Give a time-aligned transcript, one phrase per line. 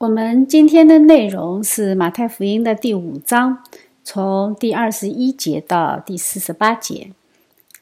[0.00, 3.62] 我们今天的内容是马太福音的第五章，
[4.02, 7.12] 从第二十一节到第四十八节，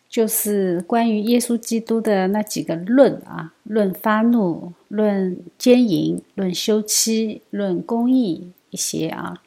[0.08, 9.40] 就是关于耶稣基督的那几个论啊：论发怒、论奸淫、论休妻、论公义一些啊。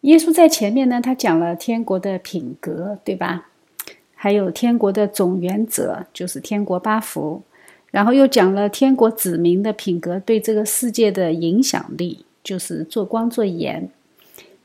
[0.00, 3.46] 耶稣在前面呢，他讲了天国的品格，对吧？
[4.16, 7.44] 还有天国的总原则，就是天国八福。
[7.92, 13.88] 然后又讲了天国子民的品格对这个世界的影响力，就是做光做盐。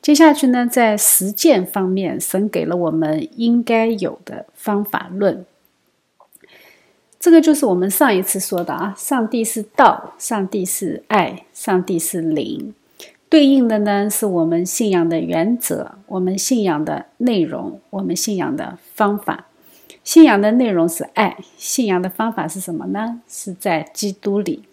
[0.02, 5.46] 接下去呢，在实践方面，神给了我们应该有的方法论。
[7.20, 12.74] 这个就是我们上一次说的啊，上帝是道，上帝是爱，上帝是灵。
[13.28, 19.48] 对应的呢，是我们信仰的原则，我们信仰的内容，我们信仰的方法。
[20.08, 23.20] 信仰的内容是爱，信仰的方法是什么呢？
[23.28, 24.64] 是在基督里。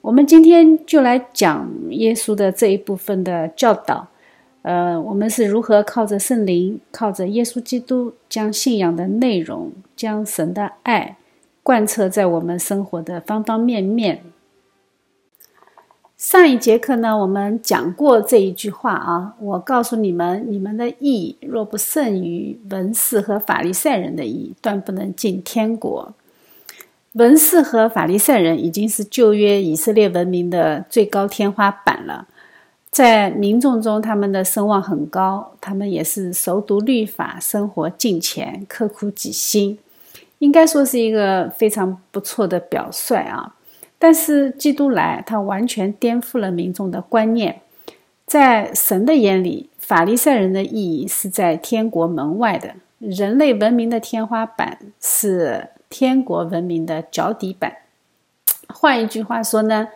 [0.00, 4.08] 我们今天就来讲耶稣的这一部分的教导。
[4.62, 11.16] 呃，我们是如何靠着圣灵，靠着耶稣基督，将信仰的内容，将神的爱
[11.62, 14.24] 贯彻在我们生活的方方面面。
[16.22, 19.34] 上一节课呢，我们讲过这一句话啊。
[19.40, 26.14] 我告诉你们，你们的义若不胜于文士和法利赛人的义，断不能进天国。
[27.14, 32.28] 文士和法利赛人已经是旧约以色列文明的最高天花板了，
[32.92, 39.76] 在民众中他们的声望很高，他们也是熟读律法，生活敬虔，刻苦己心，
[40.38, 43.56] 应该说是一个非常不错的表率啊。
[44.02, 47.60] 但是基督来，他完全颠覆了民众的观念。
[48.26, 57.76] 在神的眼里，法利赛人的意义是在天国门外的，人类文明的天花板是天国文明的脚底板。
[58.66, 59.86] 换一句话说呢，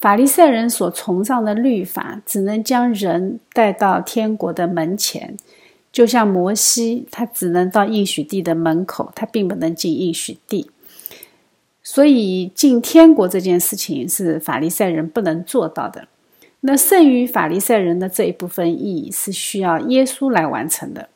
[0.00, 5.36] 法利赛人所崇尚的律法，只能将人带到天国的门前，
[5.92, 10.72] 就像摩西，他只能到应许地的门口，他并不能进应许地。
[11.84, 16.08] 所以进天国这件事情是法利赛人不能做到的。
[16.60, 21.10] 那剩余法利赛人的这一部分意义是需要耶稣来完成的。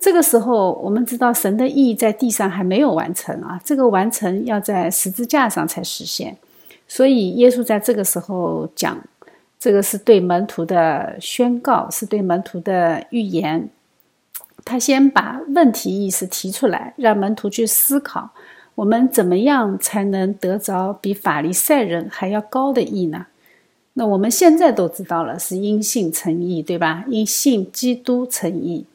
[0.00, 6.38] 这个时候，我们知道神的意义在地上还没有完成啊，这个完成要在十字架上才实现。
[6.86, 8.98] 所以耶稣在这个时候讲，
[9.58, 13.68] 这个是对门徒的宣告，是对门徒的预言。
[14.64, 18.30] 他先把问题意识提出来，让门徒去思考。
[18.78, 23.26] 我们怎么样才能得着比法利赛人还要高的义呢？
[23.94, 27.04] 那我们现在都知道了，是因信成义，对吧？
[27.08, 28.86] 因信基督成义，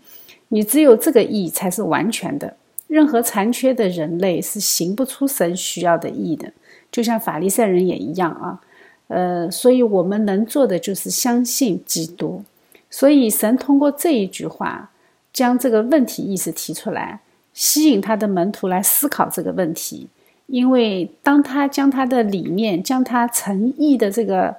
[0.47, 2.55] 你只有这个义才是完全的。
[2.87, 6.53] 任何残缺的人类是行不出神需要的义的，
[6.89, 8.61] 就像法利赛人也一样啊。
[9.09, 12.41] 呃，所以我们能做的就是相信基督。
[12.89, 14.91] 所以神通过这一句话，
[15.33, 17.19] 将这个问题意识提出来。
[17.53, 20.07] 吸引他的门徒来思考这个问题，
[20.47, 24.55] 因为当他将他的理念、将他诚意的这个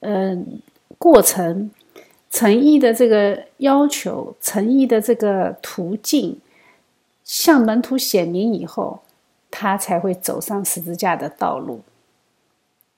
[0.00, 0.36] 呃
[0.98, 1.70] 过程、
[2.30, 6.40] 诚意的这个要求、诚意的这个途径
[7.24, 9.00] 向门徒显明以后，
[9.50, 11.80] 他才会走上十字架的道路，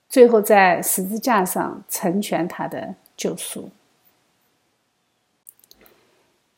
[0.08, 3.70] 最后在十字架上成全他的救赎。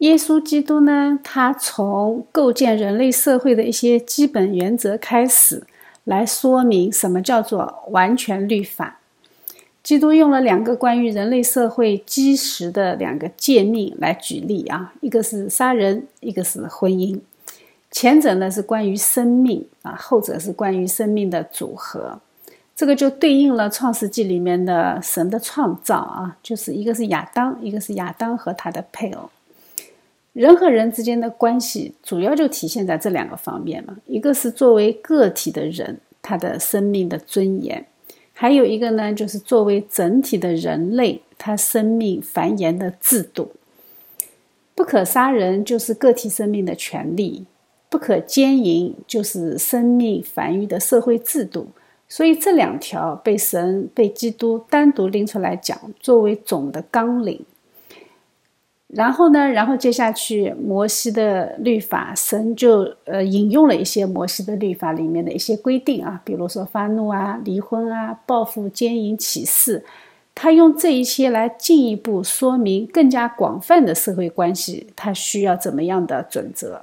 [0.03, 1.17] 耶稣基督呢？
[1.23, 5.63] 他从构建人类社会的一些基本原则开始，
[6.03, 8.99] 来说明什么叫做完全律法。
[9.81, 17.21] 基督用了两个关于人类社会基石的两个诫命来举例啊，一个是杀人，一个是婚姻。
[17.93, 22.19] 前者呢是关于生命啊，后者是关于生命的组合。
[22.75, 29.31] 这个就对应了创世纪里面的神的创造啊，就是一个是亚当，一个是亚当和他的配偶。
[30.33, 33.97] 人和人之间的关系，主要就体现在这两个方面嘛。
[34.07, 37.83] 一个是作为个体的人，他的生命的尊严；
[38.33, 43.53] 还有一个呢，就是作为整体的人类，他生命繁衍的制度。
[44.75, 47.45] 不可杀人就是个体生命的权利，
[47.91, 51.69] 不可奸淫就是生命繁育的社会制度。
[52.09, 57.45] 所以这两条被神、被基督单独拎出来讲，作为总的纲领。
[58.95, 59.49] 然后呢？
[59.49, 69.83] 然后接下去，摩西的律法，神就呃引用了一些摩西的律法里面的一些规定啊，比如说发怒啊、离婚啊、报复、奸淫、起誓，
[70.35, 76.83] 他用这一些来进一步说明更加广泛的社会关系，他需要怎么样的准则？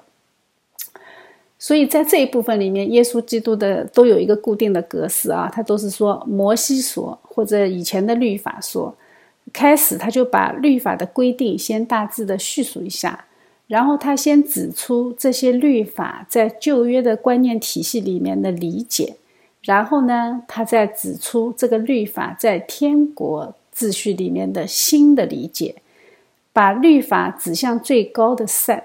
[1.59, 8.95] 所以在这一部分里面，耶稣基督的都有一个固定的格式啊，他都是说摩西说或者以前的律法说，
[9.53, 13.25] 开始他就把律法的规定先大致的叙述一下，
[13.67, 19.15] 然后他先指出这些律法在旧约的观念体系里面的理解，
[19.63, 25.75] 然后呢，他再指出这个律法在天国秩序里面的新的理解，
[26.51, 28.83] 把律法指向最高的善。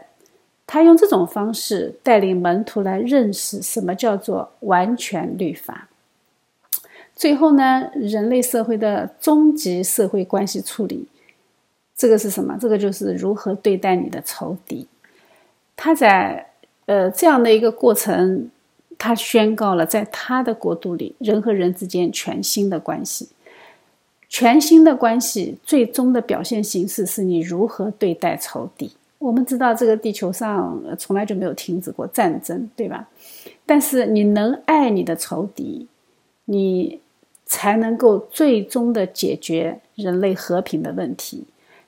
[0.67, 5.89] 他用这种方式带领门徒来认识什么叫做完全律法。
[7.17, 11.07] 最后呢，人类社会的终极社会关系处理，
[11.97, 12.59] 这个是什么？
[12.61, 14.87] 这个就是如何对待你的仇敌。
[15.77, 16.51] 他在
[16.87, 18.51] 呃这样的一个过程，
[18.99, 23.29] 他宣告了在他的国度里，人和人之间全新的关系。
[24.29, 28.91] 全新的关系最终的表现形式是你如何对待仇敌。
[29.19, 33.09] 我们知道这个地球上从来就没有停止过战争，对吧？
[33.65, 35.87] 但是你能爱你的仇敌，
[36.47, 37.01] 你
[37.47, 41.45] 才能够最终的解决人类和平的问题。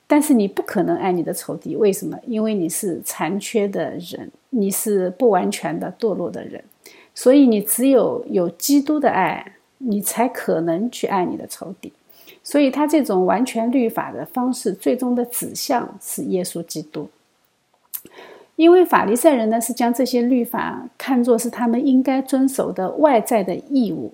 [0.07, 2.17] 但是你不可能爱你的仇敌，为什么？
[2.27, 6.63] 因为你是残缺的人，你是不完全的堕落的人，
[7.15, 11.93] 所以你只有有基督的爱，你才可能去爱你的仇敌。
[12.45, 17.09] 所以他这种完全律法的方式，最终的指向是耶稣基督。
[18.55, 24.13] 因为法利赛人呢是将这些律法看作是他们应该遵守的外在的义务，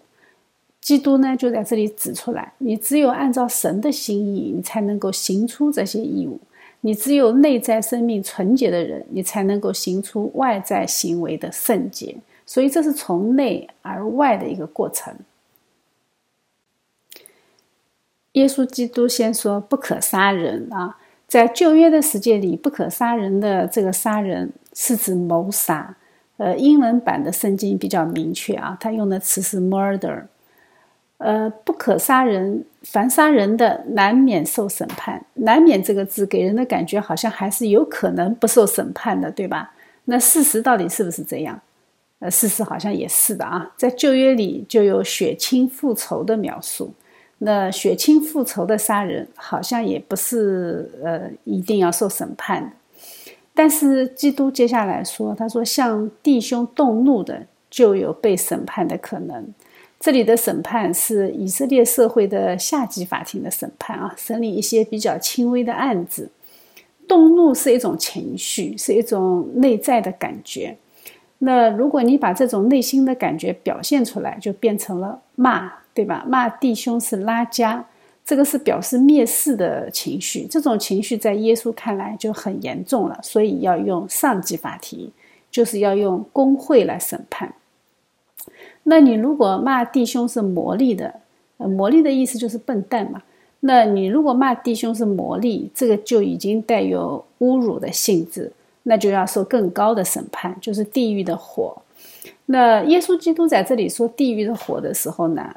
[0.83, 6.39] 基督呢就在这里指出来：你只有按照神的心意，你才能够行出这些义务；
[6.81, 12.17] 你只有内在生命纯洁的人，你才能够行出外在行为的圣洁。
[12.45, 15.15] 所以这是从内而外的一个过程。
[18.33, 20.99] 耶稣基督先说不可杀人啊。
[21.29, 25.97] 在旧约的世界里，不可杀人的这个杀人是指谋杀。
[26.39, 30.25] 呃，英文版的圣经比较明确啊，它用的词是 murder。
[31.23, 35.25] 呃，不可杀人，凡杀人的难免受审判。
[35.35, 39.73] 难免这个字给人的感觉好像还是有可能不受审判的，对吧？
[40.07, 41.61] 那事实到底是不是这样？
[42.19, 46.93] 呃，事实好像也是的啊，在旧约里就有血亲复仇的描述。
[47.39, 52.71] 那血亲复仇的杀人好像也不是呃一定要受审判的，
[53.55, 59.53] 但是基督接下来说，他说向弟兄动怒的就有被审判的可能。
[60.03, 66.29] 这里的审判是以色列社会的下级法庭的审判啊，审理一些比较轻微的案子。
[67.07, 70.77] 动怒是一种情绪，是一种内在的感觉。
[71.39, 75.73] 那如果你把这种内心的感觉表现出来，就变成了骂。
[75.95, 76.25] 对吧？
[76.27, 77.85] 骂弟兄是拉家，
[78.25, 80.47] 这个是表示蔑视的情绪。
[80.47, 85.13] 这种情绪在耶稣看来就很严重了，所以要用上级法庭，
[85.51, 87.53] 就是要用公会来审判。
[88.85, 91.15] 那你如果骂弟兄是魔力的，
[91.59, 93.23] 呃魔力的意思就是笨蛋嘛。
[93.61, 98.53] 那你如果骂弟兄是魔力，这个就已经带有侮辱的性质，
[98.85, 101.77] 那就要受更高的审判，就是地狱的火。
[102.47, 105.55] 那耶稣基督在这里说地狱的火的时候呢？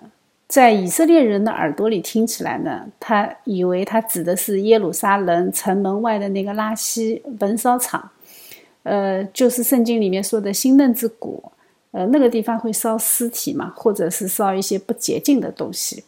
[0.48, 8.12] 在以色列人的耳朵里听起来呢，他以为他指的是耶路撒冷城门外的那个拉西焚烧场，
[8.84, 11.44] 呃，就是圣经里面说的新嫩之谷，
[11.96, 16.04] 呃，那个地方会烧尸体嘛，或者是烧一些不洁净的东西。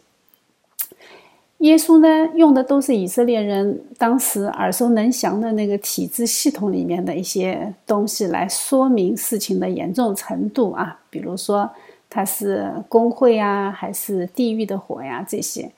[1.58, 11.70] 耶稣呢，用的都是以色列人当时耳熟能详的那个体制系统里面的一些东西来说明事情的严重程度啊，比如说。
[12.10, 15.22] 它是工会啊，还是地狱的火呀？
[15.28, 15.70] 这些，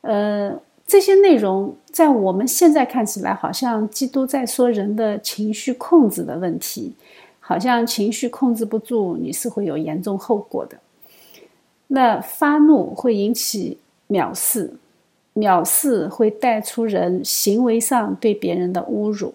[0.00, 6.94] 呃，这些内容在我们现在看起来，好像基督在说人的情绪控制的问题，
[7.48, 10.76] 好像情绪控制不住，你是会有严重后果的。
[11.86, 14.72] 那发怒会引起藐视，
[15.34, 19.32] 藐视会带出人行为上对别人的侮辱，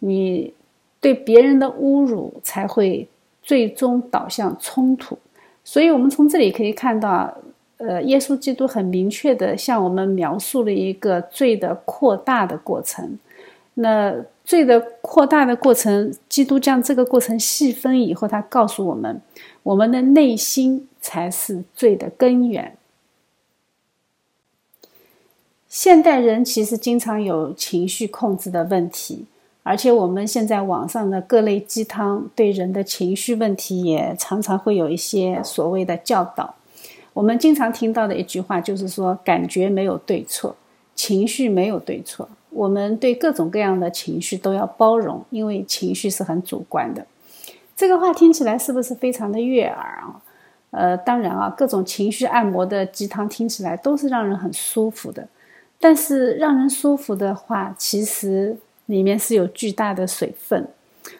[0.00, 0.52] 你
[1.00, 3.08] 对别人的侮辱才会
[3.42, 5.16] 最终导向冲突。
[5.64, 7.34] 所以，我们从这里可以看到，
[7.78, 13.18] 呃，耶稣基督很明确的向我们描述了一个罪的扩大的过程。
[13.72, 14.14] 那
[14.48, 19.20] 罪的扩大的过程，基督将这个过程细分以后，他告诉我们，
[19.62, 22.74] 我们的内心才是罪的根源。
[25.68, 29.26] 现代人其实经常有情绪控制的问题。
[29.64, 36.54] 而且我们现在网上的各类鸡汤对人的情绪问题也常常会有一些所谓的教导。
[37.12, 40.56] 我们经常听到的一句话就是说，感觉没有对错，
[40.94, 42.30] 情绪没有对错。
[42.50, 47.06] 我们对各种各样的情绪都要包容，因为情绪是很主观的。
[47.76, 50.22] 这个话听起来是不是非常的悦耳啊？
[50.70, 55.26] 呃，当然啊，各种情绪按摩的鸡汤听起来都是让人很舒服的。
[55.80, 60.66] 但是让人舒服的话，其实里面是有巨大的水分。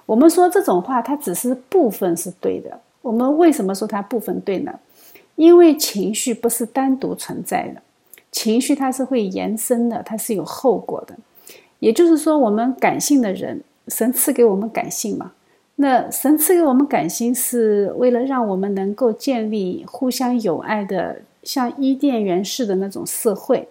[0.05, 2.81] 我们说这种话，它只是部分是对的。
[3.01, 4.79] 我们为什么说它部分对呢？
[5.37, 7.81] 因为情绪不是单独存在的，
[8.31, 11.17] 情绪它是会延伸的，它是有后果的。
[11.81, 15.33] 也就是说，我们感性的人，神赐给我们感性嘛？
[15.77, 23.69] 那神赐给我们感性，是为了让我们能够建立互相友爱的，像伊甸园式的那种社会。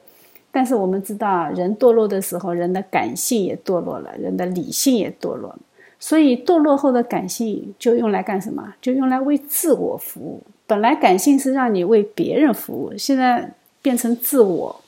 [0.50, 5.60] 但是我们知道，人堕落的时候，人的感性也堕落了，人的理性也堕落了。
[6.00, 8.74] 所以堕落后的感性就用来干什么？
[8.82, 10.42] 就用来为自我服务。
[10.66, 13.52] 本来感性是让你为别人服务，现在
[13.88, 14.82] 变成自我。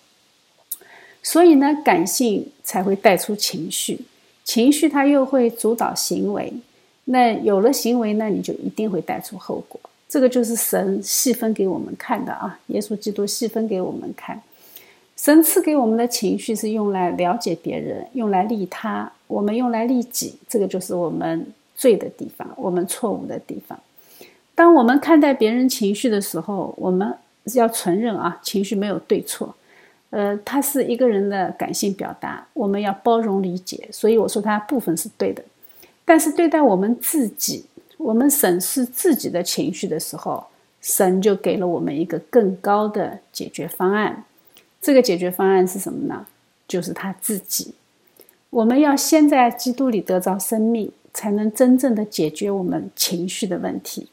[1.23, 4.01] 所以呢，感性才会带出情绪，
[4.43, 6.51] 情绪它又会主导行为。
[7.05, 9.79] 那有了行为，那你就一定会带出后果。
[10.09, 14.41] 这个就是神细分给我们看的啊，耶稣基督细分给我们看。
[15.15, 23.79] 神赐给我们的情绪是用来了解别人，用来利他；我们用来利己，这个就是我们罪的地方，我们错误的地方。
[24.55, 27.15] 当我们看待别人情绪的时候，我们
[27.57, 29.55] 要承认啊，情绪没有对错，
[30.09, 33.87] 呃，它是一个人的感性表达，我们要包容理解。
[33.91, 35.43] 所以我说它部分是对的，
[36.05, 37.65] 但是对待我们自己，
[37.97, 40.45] 我们审视自己的情绪的时候，
[40.81, 44.25] 神就给了我们一个更高的解决方案。
[44.81, 46.25] 这个解决方案是什么呢？
[46.67, 47.73] 就是他自己。
[48.51, 54.09] 我们要先在基督里得着生命，才能真正的解决我们情绪的问题。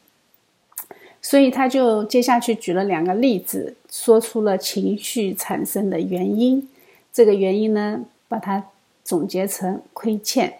[1.21, 6.67] 所以他就接下去举了两个例子，说出了情绪产生的原因。
[7.11, 8.63] 这个原因呢，把它
[9.03, 10.53] 总结成亏欠。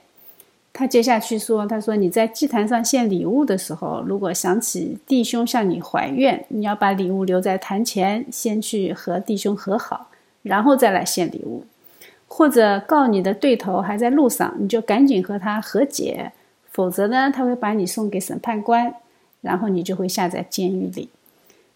[0.74, 10.12] 他接下去说：“他说你在祭坛上献礼物的时候，如果想起弟兄向你怀怨，你要把礼物留在坛前，先去和弟兄和好，
[10.44, 11.64] 然后再来献礼物。
[12.28, 16.32] 或者告你的对头还在路上，你就赶紧和他和解，
[16.72, 18.94] 否则呢，他会把你送给审判官，
[19.42, 21.10] 然后你就会下在监狱里。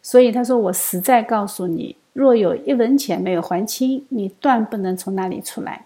[0.01, 5.85] 所以他说：我实在告诉你，若有一文钱没有还清，你断不能从那里出来。”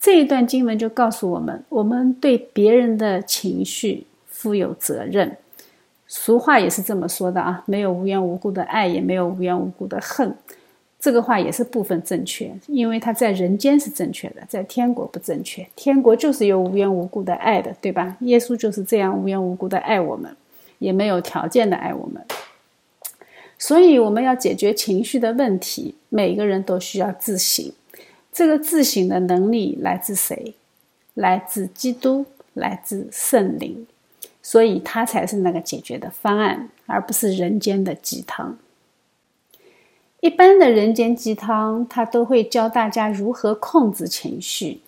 [0.00, 5.36] 这一段经文就告诉我们，我们对别人的情绪负有责任。
[6.06, 10.36] 俗话也是这么说的啊，没有无缘无故的爱，也没有无缘无故的恨。
[11.00, 15.66] 这个话也是部分正确，因为他在人间是正确的，在天国不正确。
[15.74, 18.16] 天国就是有无缘无故的爱的，对吧？
[18.20, 20.34] 耶稣就是这样无缘无故的爱我们，
[20.78, 22.24] 也没有条件的爱我们。
[23.58, 27.72] 所以我们要解决情绪的问题，每个人都需要自省。
[28.32, 30.54] 这个自省的能力来自谁？
[31.14, 33.86] 来自基督，来自圣灵，
[34.42, 38.58] 所以他才是那个解决的方案，而不是人间的鸡汤。
[40.20, 44.80] 一般的人间鸡汤，他都会教大家如何控制情绪。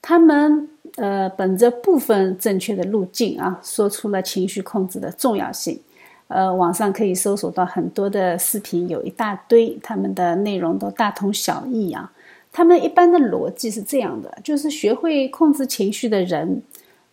[0.00, 5.80] 他们呃，本着部分正确的路径啊，说出了情绪控制的重要性。
[6.28, 12.12] 呃，网上可以搜索到很多的视频，有一大堆，他们的内容都大同小异啊。
[12.50, 16.62] 他们一般的逻辑是这样的：，就是学会控制情绪的人，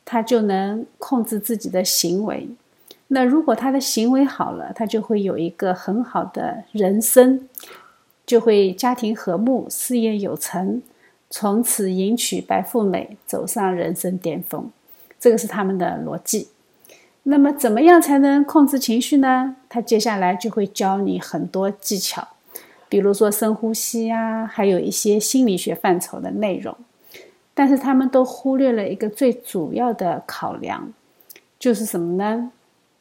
[0.04, 2.48] 他就能控制自己的行为。
[3.10, 7.48] 那如果他的行为好了，他就会有一个很好的人生，
[8.26, 10.82] 就会家庭和睦，事业有成，
[11.36, 14.70] 从此迎娶白富美，走上人生巅峰。
[15.20, 16.50] 这个是他们的逻辑。
[17.24, 19.56] 那么，怎么样才能控制情绪呢？
[19.68, 22.28] 他接下来就会教你很多技巧。
[22.88, 26.78] 比如说深呼吸呀，还有一些心理学范畴的内容，
[27.56, 30.94] 但是他们都忽略了一个最主要的考量，
[31.58, 32.52] 就是什么呢？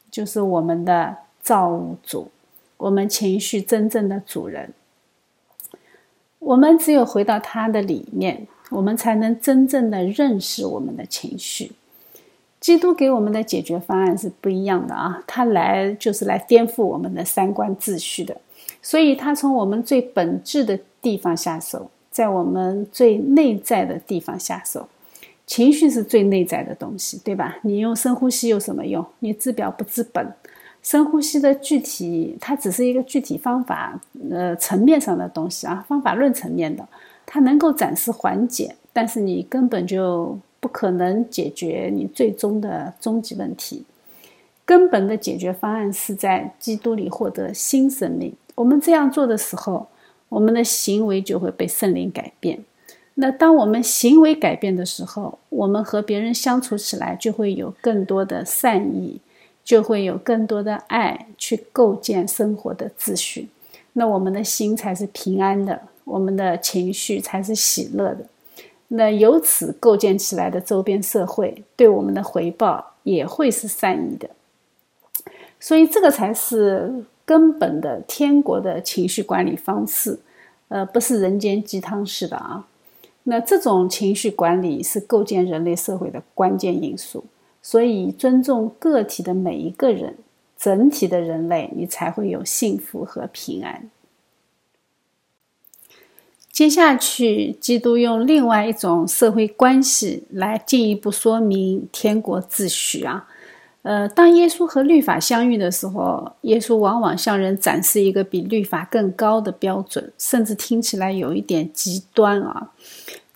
[0.09, 2.31] 就是我们的造物主，
[2.77, 4.73] 我们情绪真正的主人。
[6.43, 11.71] 我们只有回到他的里面，我们才能真正的认识我们的情绪。
[12.59, 18.35] 基督给我们的解决方案是不一样的啊，他来就是来颠覆我们的三观秩序的。
[18.81, 24.87] 所以，他从我们最本质的地方下手，在我们最内在的地方下手。
[25.45, 27.57] 情绪是最内在的东西，对吧？
[27.63, 29.05] 你用深呼吸有什么用？
[29.19, 30.33] 你治标不治本。
[30.83, 33.99] 深呼吸的具体，它只是一个具体方法，
[34.29, 36.85] 呃，层面上的东西啊，方法论层面的，
[37.25, 43.85] 它能够暂时缓解，但是你根本就不可能解决你最终的终极问题。
[44.65, 48.33] 根本的解决方案是在基督里获得新生命。
[48.55, 49.87] 我们这样做的时候，
[50.29, 52.63] 我们的行为就会被圣灵改变。
[53.15, 59.19] 那当我们行为改变的时候，我们和别人相处起来就会有更多的善意，
[59.63, 63.49] 就会有更多的爱去构建生活的秩序。
[63.93, 68.25] 那我们的心才是平安的，我们的情绪才是喜乐的。
[68.89, 74.29] 那由此构建起来的周边社会，对我们的回报也会是善意的。
[75.59, 80.19] 所以，这个才是根本的天国的情绪管理方式，
[80.67, 82.67] 呃，不是人间鸡汤式的啊。
[83.23, 87.23] 那这种情绪管理是构建人类社会的关键因素。
[87.65, 90.17] 所以，尊重个体的每一个人，
[90.57, 93.89] 整体的人类，你才会有幸福和平安。
[96.51, 103.27] 接下去，基督用另外一种社会关系来进一步说明天国秩序啊。
[103.81, 112.71] 呃，当耶稣和律法相遇的时候，耶稣往往向人展示一个比律法更高的标准，甚至听起来有一点极端啊。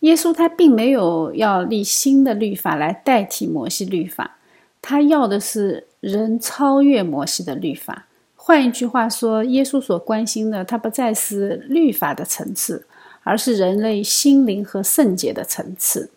[0.01, 4.37] 耶稣他并没有要立新的律法来代替摩西律法，
[4.81, 8.05] 他要的是人超越摩西的律法。
[8.35, 12.85] 换一句话说，耶稣所关心的，他不再是律法的层次，
[13.23, 16.11] 而是人类心灵和圣洁的层次。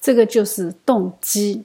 [0.00, 1.64] 这个就是动机。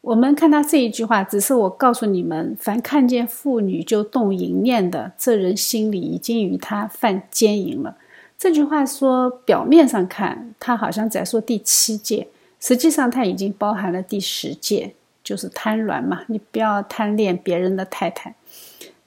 [0.00, 7.96] 我们看到这一句话，只是我告诉你们：凡看见妇女就动淫念的，这人心里已经与他犯奸淫了。
[8.40, 12.26] 这句话说，表面上看，他好像在说第七戒，
[12.58, 16.22] 实际上他已经包含了第十戒，就是贪婪嘛。
[16.28, 18.34] 你不要贪恋别人的太太，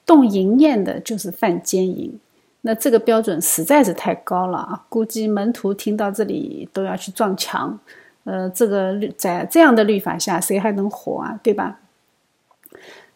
[0.06, 2.20] 动淫念的就是犯奸淫。
[2.62, 4.86] 那这个标准实在是太高了啊！
[4.88, 7.80] 估计门徒听到这里都要去撞墙。
[8.26, 11.40] 呃，这个在这样的律法下，谁还能活啊？
[11.42, 11.80] 对吧？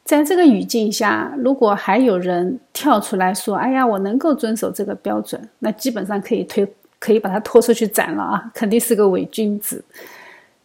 [0.08, 6.66] 在这个语境下，如果还有人跳出来说：“哎呀，我能够遵守这个标准”，那基本上可以推，
[6.98, 8.50] 可以把他拖出去斩了啊！
[8.56, 9.84] 肯定是个伪君子。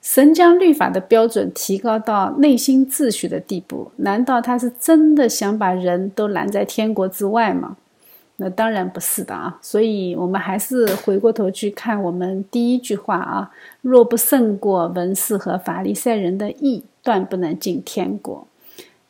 [0.01, 7.77] 神将律法的标准提高到内心秩序的地步，难道他是真的想把人都拦在天国之外吗？
[8.37, 9.59] 那当然不是的啊！
[9.61, 13.51] 所以我们还是回过头去看我们第一句话啊
[13.83, 18.47] ：“若不胜过文士和法利赛人的义，断不能进天国。”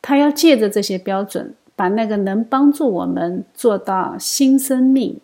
[0.03, 5.17] 他要借着这些标准，把那个能帮助我们做到新生命，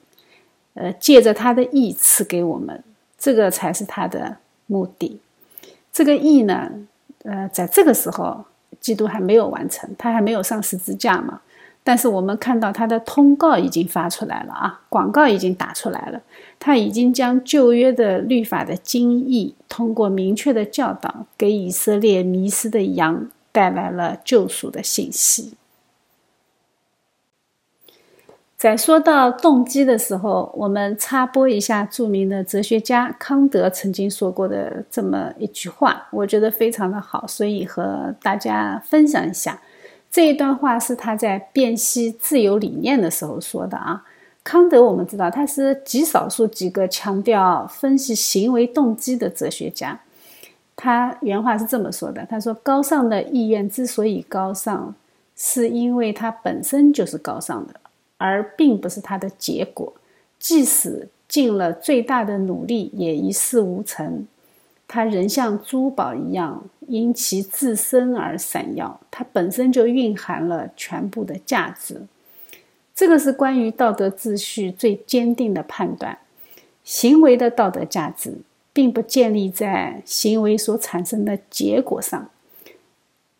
[0.73, 2.81] 呃，借着他的意赐给我们，
[3.17, 4.37] 这个才是他的
[4.67, 5.19] 目的。
[5.91, 6.71] 这个意呢，
[7.23, 8.45] 呃，在这个时候，
[8.79, 11.41] 基督还没有完成，他还没有上十字架嘛。
[11.83, 16.21] 但是我们看到他的通告已经发出来了啊，广告已经打出来了，
[16.57, 23.27] 他已经将旧约的律法的精义，通过明确的教导，给以色列迷失的羊。
[23.51, 25.53] 带来了救赎的信息。
[28.57, 39.61] 在说到动机的时候，我们插播一下著名的哲学家康德曾经说过的这么一句话，我觉得非常的好，所以和大家分享一下。
[40.11, 44.03] 这一段话是他在辨析自由理念的时候说的啊。
[44.43, 50.01] 康德我们知道他是极少数几个强调分析行为动机的哲学家。
[50.81, 54.95] 他原话是这么说的：“他说，高尚的意愿之所以高尚，
[55.35, 57.73] 是因为它本身就是高尚的，
[58.15, 59.93] 而并不是它的结果。
[60.39, 64.25] 即使尽了最大的努力，也一事无成。
[64.87, 69.01] 它仍像珠宝一样，因其自身而闪耀。
[69.11, 72.03] 它本身就蕴含了全部的价值。
[72.95, 76.19] 这个是关于道德秩序最坚定的判断：
[76.85, 78.37] 行为的道德价值。”
[78.71, 82.29] 并不建立在行为所产生的结果上，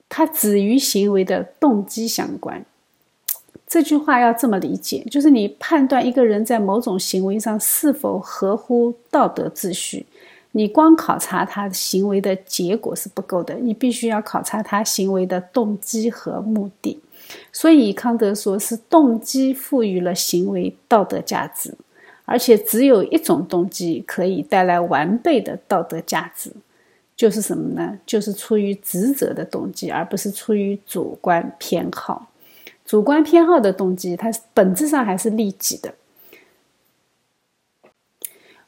[0.08, 2.66] 它只与行为的动机相关。
[3.68, 10.08] 这句话要这么理解：就是你判断一个人在某种行为上是否合乎道德秩序，
[10.54, 17.00] 你光考察他行为的结果是不够的，你必须要考察他行为的动机和目的。
[17.54, 21.76] 所以康德说是动机赋予了行为道德价值。
[22.30, 26.52] 而且只有一种动机可以带来完备的道德价值，
[27.16, 27.98] 就是什么呢？
[28.06, 32.28] 就是出于职责的动机，而不是出于主观偏好。
[32.86, 35.96] 主观偏好的动机，它本质上还是利己的。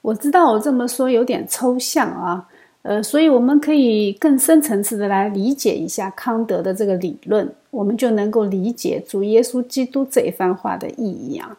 [0.02, 2.50] 我知道我这么说有点抽象啊，
[2.82, 11.58] 呃，所以我们可以更深层次的来理解一下康德的这个理论，我们就能够理解主耶稣基督这一番话的意义啊。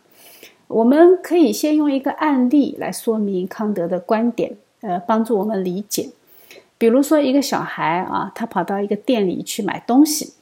[0.73, 6.09] 我们可以先用一个案例来说明康德的观点，呃，帮助我们理解。
[6.79, 10.33] 比如说，一个小孩啊，他跑到一个店里去买东西，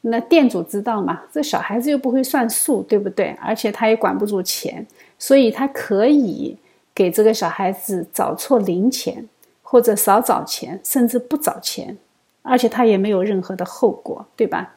[0.00, 1.22] 那店主知道嘛？
[1.32, 3.36] 这小孩子又不会算数，对不对？
[3.40, 4.84] 而且他也管不住钱，
[5.18, 6.56] 所以他可以
[6.92, 9.28] 给这个小孩子找错零钱，
[9.62, 11.96] 或者少找钱，甚至不找钱，
[12.42, 14.74] 而且他也没有任何的后果，对吧？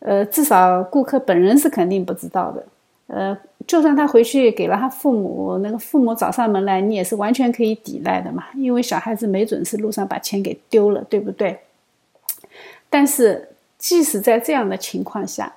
[0.00, 2.66] 呃，至少顾客本人是肯定不知道的。
[3.06, 11.58] 呃，就算他回去给了他父母，那个父母找上门来，你也是完全可以抵赖的嘛，因为小孩子没准是路上把钱给丢了，对不对？
[12.90, 13.48] 但是，
[13.78, 15.52] 即使在这样的情况下，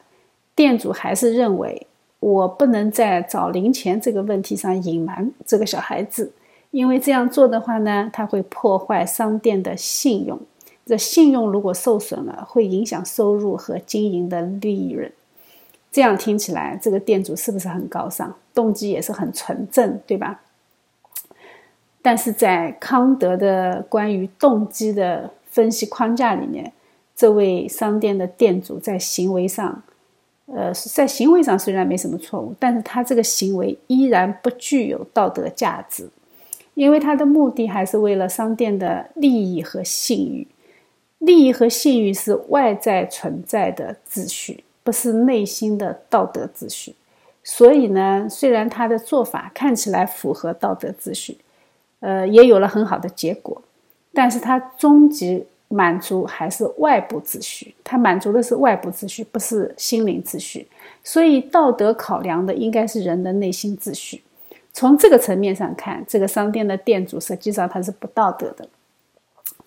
[0.55, 1.85] 店主还是认为
[2.19, 6.31] 我不能在找零钱这个问题上隐瞒这个小孩子，
[6.71, 10.39] 因为这样做的话呢，他会破坏商店的信用。
[10.85, 15.11] 这信用如果受损了，会影响收入和经营的利润。
[15.91, 18.33] 这样听起来，这个店主是不是很高尚？
[18.53, 20.41] 动机也是很纯正，对吧？
[22.01, 26.71] 但是在康德的关于动机的分析框架里面，
[27.15, 29.83] 这位商店的店主在行为上，
[30.45, 36.09] 呃，在行为上虽然没什么错误，但是他这个行为依然不具有道德价值，
[36.75, 40.47] 因为他的目的还是为了商店的利益和信誉。
[41.17, 46.95] 利益和信誉是外在存在的秩序，不是内心的道德秩序。
[47.43, 51.37] 所以呢，虽然他的做法看起来符合道德秩序，
[51.99, 53.61] 呃，也有了很好的结果，
[54.13, 57.75] 但是他终极满足还是外部秩序。
[57.83, 60.65] 他满足的是外部秩序，不是心灵秩序。
[61.03, 64.23] 所以，道德考量的应该是人的内心秩序。
[64.71, 68.65] 从这个层面上看，这个商店的店主实际上他是不道德的。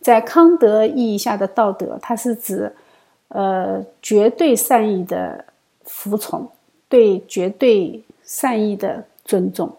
[0.01, 2.73] 在康德意义下的道德，它是指，
[3.31, 5.45] 呃，绝对善意的
[5.85, 6.49] 服从，
[6.89, 9.71] 对绝对善意的尊重。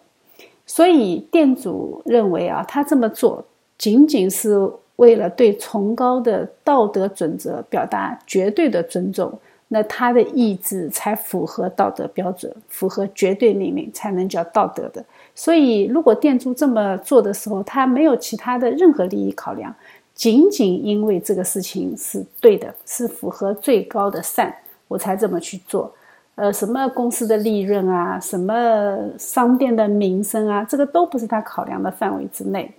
[0.66, 3.44] 所以店主认为啊，他这么做
[3.76, 9.38] 仅仅是为了对崇高的道德准则表达绝对的尊重，
[9.68, 15.04] 那他的意志才符合道德标准，符合绝对命令，才能叫道德的。
[15.34, 19.74] 所以，如果店主这么做的时候，他没有其他的任何利益考量。
[20.22, 24.54] 仅仅因为这个事情是对的，是符合最高的善，
[24.86, 25.92] 我才这么去做。
[26.36, 32.72] 呃，什么公司的利润啊，什么商店的名声啊，这个都不是他考量的范围之内。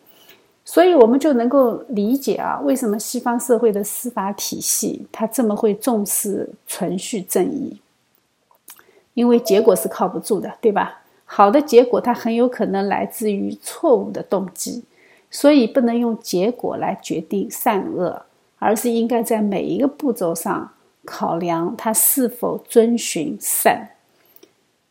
[0.64, 7.78] 所以，我们就能够理解啊，为什么西方社会的司法体系它这么会重视存续正义？
[9.16, 11.02] 因为结果是靠不住的，对吧？
[11.26, 14.86] 好的结果，它很有可能来自于错误的动机。
[15.34, 18.28] 所以不能用结果来决定善恶，
[18.60, 20.72] 而是应该在每一个步骤上
[21.04, 23.90] 考量他是否遵循善。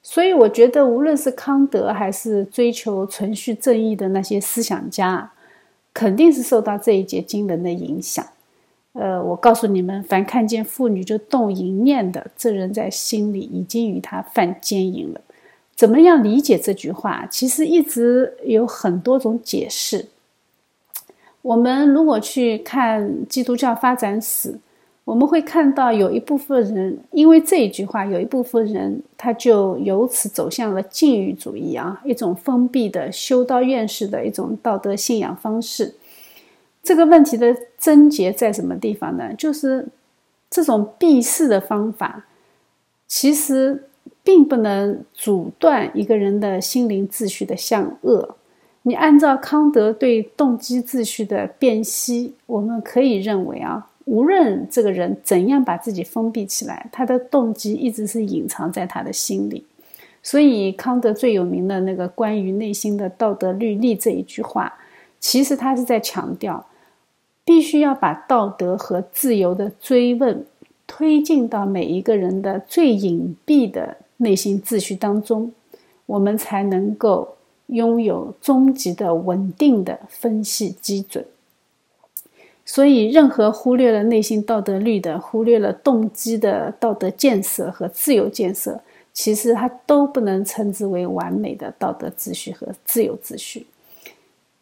[0.02, 5.31] 所以我觉得，无论是康德还是追求存续正义的那些思想家，
[5.94, 8.26] 肯定是受到这一节经文的影响。
[8.94, 15.20] 呃，我告诉你们，凡看见妇女就动淫念的，这人在心里已经与他犯奸淫了。
[15.76, 17.26] 怎么样理解这句话？
[17.31, 20.09] 其实一直有很多种解释。
[21.42, 24.59] 我们如果去看基督教发展史，
[25.05, 35.94] 我们会看到有一部分人因为这一句话，有一部分人他就由此走向了禁欲主义啊，一种封闭的修道院式的一种道德信仰方式。
[36.85, 39.35] 这个问题的症结在什么地方呢？
[39.35, 39.88] 就是
[40.48, 42.24] 这种避世的方法，
[43.09, 43.88] 其实
[44.22, 48.37] 并不能阻断一个人的心灵秩序的向恶。
[48.85, 59.64] 你按照康德对动机秩序的辨析，我们可以认为啊，无论这个人怎样把自己封闭起来，他的动机一直是隐藏在他的心里。
[60.21, 64.73] 所以，康德最有名的那个关于内心的道德律例这一句话，
[65.21, 66.66] 其实他是在强调，
[67.45, 70.45] 必须要把道德和自由的追问
[70.88, 75.53] 推进到每一个人的最隐蔽的内心秩序当中，
[76.07, 77.37] 我们才能够。
[77.73, 81.25] 拥有终极的稳定的分析基准，
[82.65, 88.81] 所以任何忽略了内心道德律的、忽略了动机的道德建设和自由建设，
[89.13, 93.67] 其实它都不能称之为完美的道德秩序和自由秩序。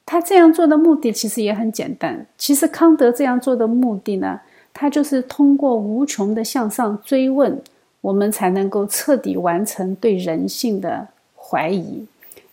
[0.06, 2.26] 他这样做的目的其实也很简单。
[2.36, 4.40] 其实康德这样做的目的呢，
[4.72, 7.62] 他就是通过无穷的向上追问，
[8.00, 12.06] 我们才能够彻底完成对人性的怀疑。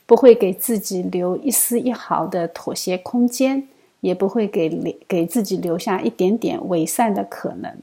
[0.07, 3.67] 不会给自己留一丝一毫的妥协空间，
[3.99, 7.75] 也不会给给自己留下一点点伪善的可能。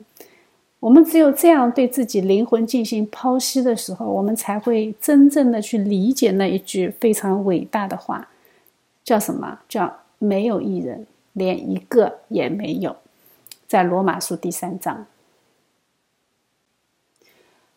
[0.81, 8.29] 我们只有这样对自己灵魂进行剖析的时候，我们才会真正的去理解那一句非常伟大的话，
[9.05, 9.61] 叫什么？
[9.69, 12.97] 叫没有一人，连一个也没有。
[13.67, 15.07] 在罗马书第三章，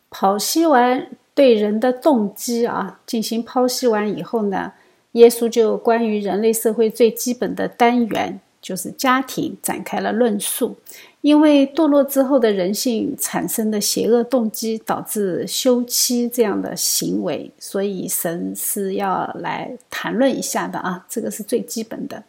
[0.10, 1.10] 剖析完。
[1.38, 4.74] 对人的动机啊进行剖析完以后呢，
[5.12, 10.76] 耶稣就关于人类社会最基本的单元，就是家庭展开了论述。
[11.22, 22.24] 因为堕落之后的人性产生的邪恶动机，导致休妻这样的行为，所以神是要来谈论一下的啊，这个是最基本的。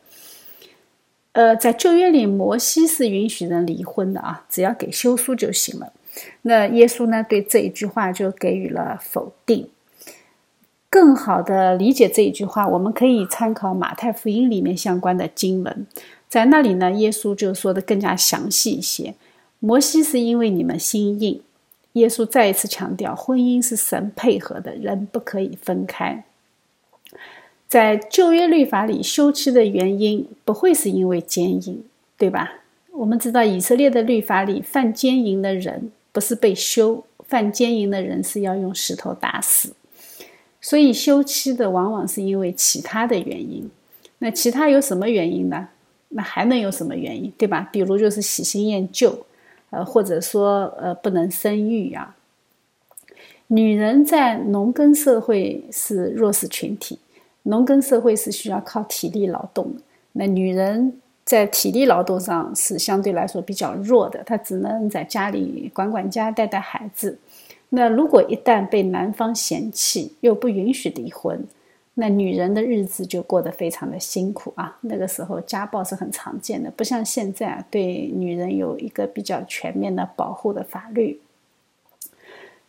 [1.33, 5.93] 呃，在旧约里，摩西是允许人离婚的啊，只要给休书就行了。
[6.43, 9.69] 那耶稣呢，对这一句话就给予了否定。
[10.91, 15.87] 更好的理解这一句话，我们可以参考马太福音里面相关的经文，
[16.29, 19.15] 在那里呢，耶稣就说的更加详细一些。
[19.61, 21.43] 摩西是因为你们心硬，
[21.93, 26.25] 耶稣再一次强调，婚姻是神配合的，人不可以分开。
[27.67, 31.85] 在旧约律法里，休妻的原因不会是因为奸淫，
[32.17, 32.61] 对吧？
[32.93, 39.73] 我们知道以色列的律法里，犯奸淫的人不是被休，犯奸淫的人是要用石头打死。
[40.61, 43.71] 所以休妻的往往是因为其他的原因。
[44.19, 45.69] 那其他有什么原因呢？
[46.09, 47.69] 那还能有什么原因，对吧？
[47.73, 49.27] 比如就是喜新厌旧，
[49.71, 52.17] 呃，或者说呃不能生育呀。
[53.47, 56.99] 女人在农耕社会是弱势群体。
[57.45, 59.83] 农耕社会是需要靠体力劳动的，
[60.15, 67.19] 那女人在体力劳动上是相对来说比较弱的，她只能在家里管管家、带带孩子。
[67.69, 71.45] 那如果一旦被男方嫌弃，又不允许离婚，
[71.93, 74.79] 那女人的日子就过得非常的辛苦啊。
[74.81, 81.21] 那个时候家暴是很常见的，不像现在对女人有一个比较全面的保护的法律。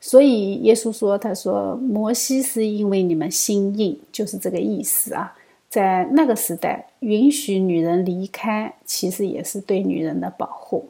[0.01, 5.33] 所以耶稣说：“他说摩西是因为你们心硬，就是这个意思啊。
[5.69, 10.89] 在那个时代，允许女人离开，其实也是对女人的保护。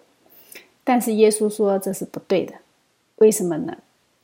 [0.83, 2.53] 但是耶稣说这是不对的，
[3.17, 3.77] 为什么呢？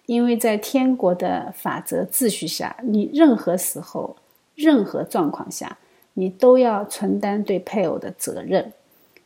[0.06, 4.16] 因为在天国的法则秩序下，你任何时候、
[4.56, 5.78] 任何状况下，
[6.14, 8.72] 你都要承担对配偶的责任，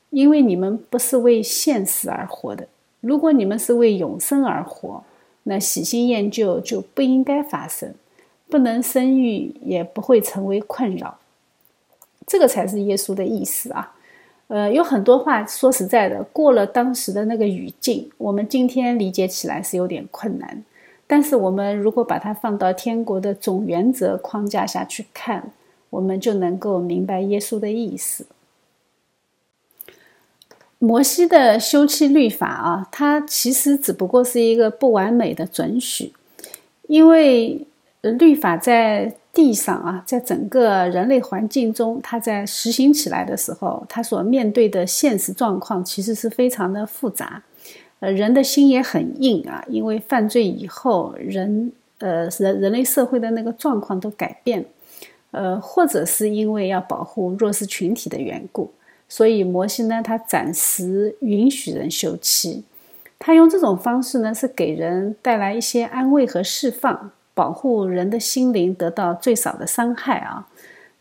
[0.09, 2.67] 因为你们不是为现实而活的。
[3.01, 5.03] 如果你们是为永生而活。”
[5.43, 7.95] 那喜新厌旧就不应该发生，
[8.49, 11.17] 不能生育也不会成为困扰，
[12.29, 13.95] 这个才是耶稣的意思啊。
[14.47, 20.63] 呃，有很多话说实在的，过了当时的那个语境，我们今天理解起来是有点困难。
[21.05, 25.51] 但是我们如果把它放到天国的总原则框架下去看，
[25.89, 28.27] 我们就能够明白耶稣的意思。
[30.77, 36.13] 摩西的休妻律法啊，它其实只不过是一个不完美的准许，
[36.87, 37.67] 因为
[38.01, 47.43] 呃律法在地上啊，在整个人类环境中，它在实行起来的时候，它所面对的现实状况其实是非常的复杂，
[47.99, 54.65] 呃，人的心也很硬啊，因为犯罪以后，人呃人人类社会的那个状况都改变，
[55.31, 58.71] 呃，或者是因为要保护弱势群体的缘故。
[59.07, 62.63] 所以摩西呢，他暂时允许人休妻，
[63.17, 70.45] 他用这种方式呢，是给人带来一些安慰和释放，保护人的心灵得到最少的伤害啊。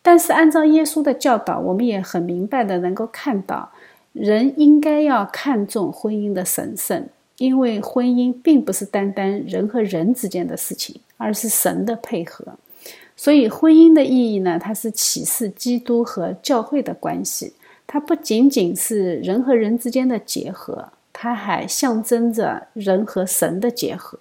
[0.00, 3.72] 但是按照耶稣的教导，我们也很明白的能够看到，
[4.12, 12.44] 人应该要看重婚姻的神圣，因为婚姻并不是单单人和人之间的事情，而是神的配合。
[13.16, 17.54] 所以婚姻的意义呢，它是启示基督和教会的关系。
[17.88, 24.16] 它不仅仅是人和人之间的结合，它还象征着人和神的结合。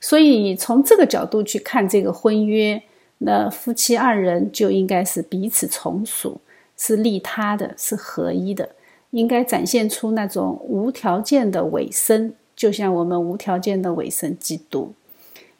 [0.00, 2.82] 所以从这个角度去看这个婚约，
[3.18, 6.40] 那夫妻二人就应该是彼此从属，
[6.76, 8.70] 是利他的，是合一的，
[9.10, 14.92] 应该展现出那种无条件的委身，就像我们无条件的委身基督。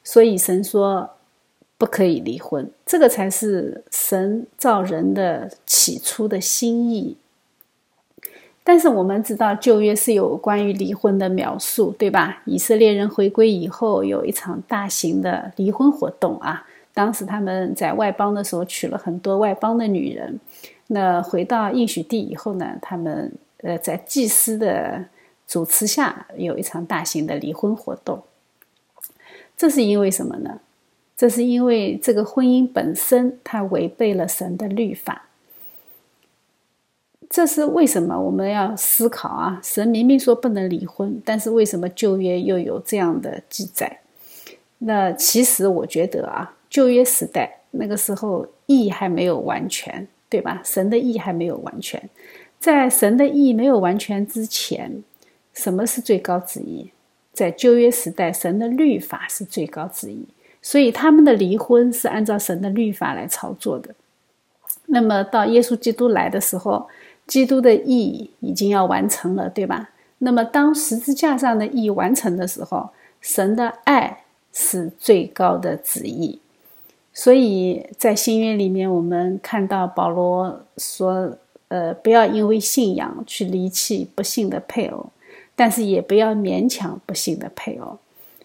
[0.03, 1.11] 所以神说。
[1.79, 7.15] 不可以离婚，这个才是神造人的起初的心意。
[8.69, 12.41] 但是我们知道旧约是有关于离婚的描述，对吧？
[12.43, 16.67] 以色列人回归以后，有一场大型的离婚活动啊。
[16.93, 20.37] 当时他们在外邦的时候娶了很多外邦的女人，
[20.87, 23.31] 那回到应许地以后呢，他们
[23.63, 25.05] 呃在祭司的
[25.47, 28.21] 主持下，有一场大型的离婚活动。
[29.55, 30.59] 这是因为什么呢？
[31.15, 35.26] 这是因为这个婚姻本身它违背了神的律法，
[37.29, 39.59] 这是为什么我们要思考啊？
[39.63, 43.99] 神明明说不能离婚，但是为什么旧约又有这样的记载？
[44.79, 50.61] 那其实我觉得啊，旧约时代那个时候义还没有完全，对吧？
[50.63, 52.09] 神的义还没有完全，
[52.59, 55.03] 在神的义没有完全之前，
[55.53, 56.91] 什么是最高旨意？
[57.33, 60.25] 在旧约时代，神的律法是最高旨意。
[60.61, 63.93] 所以他们的离婚是按照神的律法来操作的。
[64.87, 66.87] 那么到耶稣基督来的时候，
[67.27, 69.89] 基督的意义已经要完成了，对吧？
[70.19, 72.89] 那么当十字架上的意义完成的时候，
[73.21, 76.39] 神的爱是最高的旨意。
[77.13, 81.37] 所以在新约里面，我们看到保罗说
[81.67, 85.07] ：“呃，不要因为信仰去离弃不幸的配偶，
[85.55, 87.97] 但是也不要勉强不幸的配偶，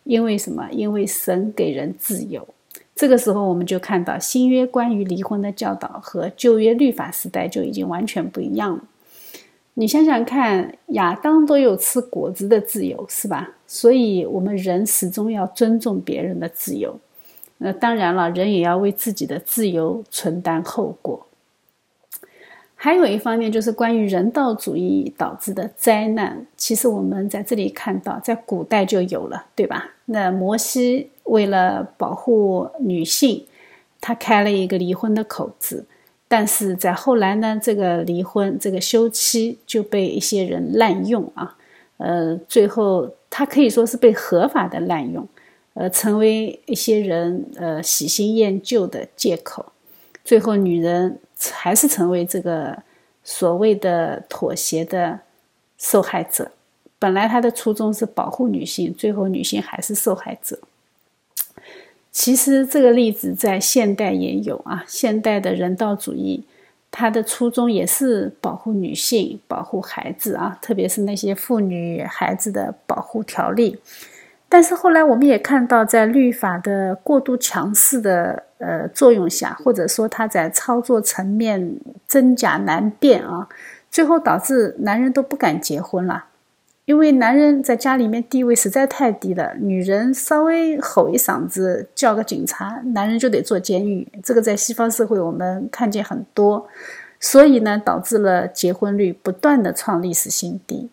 [0.05, 0.69] 因为什么？
[0.73, 2.47] 因为神给人自由。”
[2.95, 8.85] 这个时候，我们就看到新约关于离婚的教导和旧约律法时代就已经完全不一样了。
[9.75, 13.53] 你想想看，亚当都有吃果子的自由，是吧？
[13.67, 17.01] 所以，我们人始终要尊重别人的自由。
[17.57, 21.27] 那当然了，人也要为自己的自由承担后果。
[22.75, 29.92] 还有一方面就是关于人道主义导致的灾难，其实我们在这里看到，在古代就有了，对吧？
[30.13, 33.45] 那摩西为了保护女性，
[34.01, 35.87] 他开了一个离婚的口子，
[36.29, 41.57] 但是在后来呢，这个离婚这个休妻就被一些人滥用啊，
[41.97, 45.27] 呃，最后他可以说是被合法的滥用，
[45.75, 49.73] 呃，成为一些人呃喜新厌旧的借口，
[50.25, 51.19] 最后女人。
[51.51, 52.85] 还是成为这个
[53.25, 55.19] 所谓的妥协的
[55.77, 56.53] 受害者。
[57.03, 60.57] 本来他的初衷是保护女性，最后女性还是受害者。
[62.13, 66.45] 其实这个例子在现代也有啊，现代的人道主义，
[66.93, 73.81] 它的初衷也是保护女性、保护孩子啊，特别是那些妇女孩子的保护条例。
[74.49, 81.75] 但是后来我们也看到，在律法的过度强势的呃作用下，或者说他在操作层面
[82.07, 83.49] 真假难辨啊，
[83.91, 86.27] 最后导致男人都不敢结婚了，
[86.93, 94.07] 因为男人在家里面地位实在太低了，女人稍微吼一嗓子叫个警察，男人就得坐监狱。
[94.23, 96.69] 这个在西方社会我们看见很多，
[97.19, 100.91] 所以呢，导致了结婚率不断的创历史新低。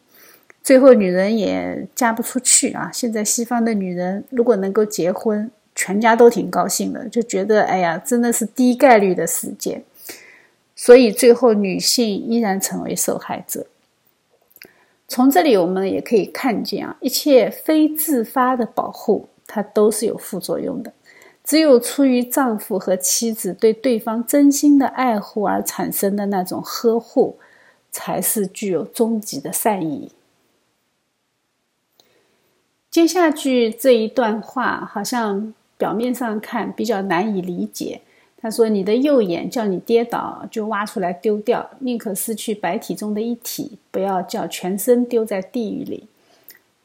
[0.63, 2.89] 最后，女人也嫁不出去啊！
[2.93, 9.83] 现在西方的女人如果能够结婚，全家都挺高兴的，就觉得哎呀，真的是低概率的事件。
[10.77, 13.65] 所以最后，女性依然成为受害者。
[15.09, 20.93] 从这里我们也可以看见啊，一切非自发的保护，它都是有副作用的。
[21.43, 27.39] 只有出于丈夫和妻子对对方真心的爱护而产生的那种呵护，
[27.91, 30.11] 才是具有终极的善意。
[32.91, 38.01] 接下去这一段话，好像表面上看比较难以理解。
[38.41, 46.07] 他说：“你的右眼叫你跌倒，就挖出来丢掉，宁可失去白体中的一体，不要叫全身丢在地狱里。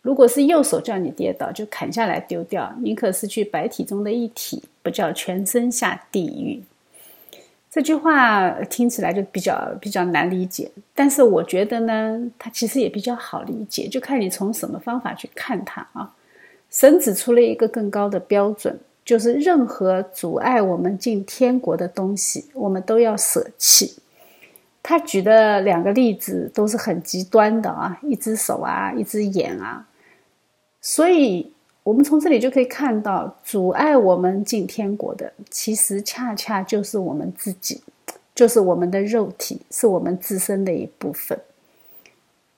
[0.03, 6.63] 如果是右手叫你跌倒，就砍下来丢掉，宁可失去白体中的一体，不叫全身下地狱。”
[7.71, 16.15] 这句话听起来就比较比较难理解，但是我觉得呢，它其实也比较好理解，就看你从什么方法去看它啊。
[16.71, 23.99] 神指出了一个更高的标准，就是任何阻碍我们进天国的东西，我们都要舍弃。
[24.83, 29.87] 他举的两个例子都是很极端的啊，一只手啊，一只眼啊，
[30.81, 31.53] 所以。
[31.85, 37.83] 我们从这里就可以看到，阻碍我们进天国的，其实恰恰就是我们自己，
[38.35, 41.39] 就是我们的肉体，是我们自身的一部分。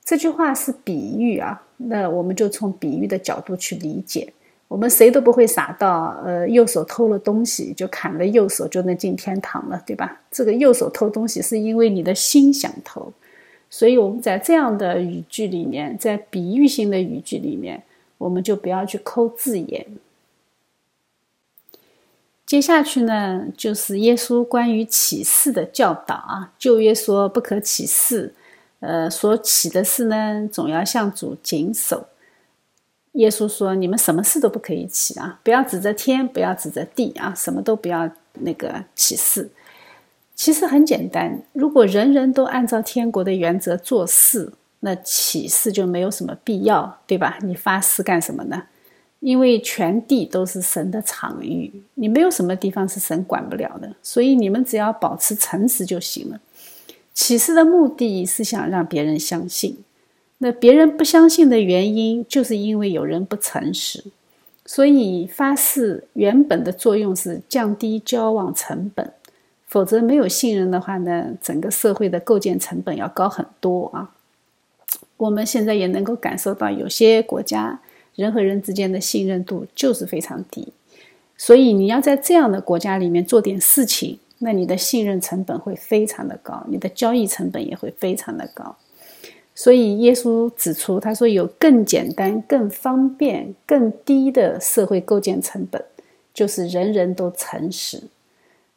[0.04, 4.32] 这句话是比喻啊，那我们就从比喻的角度去理解。
[4.68, 10.20] 我们谁都不会傻到，呃，右手偷了东西就砍了右手就能进天堂了，对吧？
[10.30, 13.12] 这个右手偷东西是因为你的心想偷，
[13.70, 17.82] 所以我们在这样的语句里面，在比喻性的语句里面。
[18.18, 19.86] 我们就不要去抠字眼。
[22.46, 26.54] 接下去呢，就是耶稣关于启示的教导啊。
[26.58, 28.32] 旧约说不可启示，
[28.80, 32.06] 呃，所启的事呢，总要向主谨守。
[33.16, 39.50] 耶稣说：“你们什么事都不可以起啊，不要指着天，不要指着地啊，什么都不要那个起誓。
[40.34, 47.38] 其实很简单，如果人人都按照天国的原则做事。”那起誓就没有什么必要，对吧？
[47.40, 48.64] 你发誓干什么呢？
[49.20, 53.90] 因为全地都是神的场域，你没有什么地方是神管不了的。
[54.02, 56.38] 所以你们只要保持诚实就行了。
[57.14, 59.78] 启示的目的是想让别人相信，
[60.38, 64.04] 那别人不相信的原因，就是因为有人不诚实。
[64.68, 69.12] 所以发誓原本的作用是降低交往成本，
[69.68, 74.10] 否则没有信任的话呢，整个社会的构建成本要高很多啊。
[75.18, 77.80] 我们现在也能够感受到，有些国家
[78.16, 80.72] 人和人之间的信任度就是非常低，
[81.36, 88.76] 所以你要在这样的国家里面做点事情，那你的信任成本会非常的高，你的交易成本也会非常的高。
[89.58, 95.82] 所以耶稣指出，他说有更简单、更方便、更低的社会构建成本，
[96.34, 98.02] 就是人人都诚实。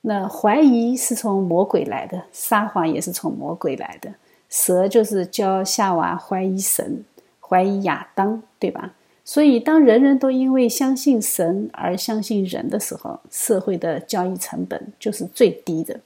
[0.01, 4.13] 那怀疑是从魔鬼来的，撒谎也是从魔鬼来的。
[4.47, 7.03] 蛇就是教夏娃怀疑神，
[7.41, 8.93] 怀疑亚当，对吧？
[9.25, 15.99] 所以当人人都因为相信神而相信人的时候，社会的交易成本就是最低的。